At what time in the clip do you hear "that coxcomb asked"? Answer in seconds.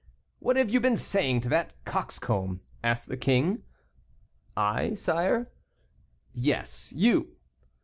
1.49-3.07